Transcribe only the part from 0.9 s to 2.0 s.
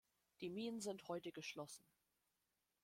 heute geschlossen.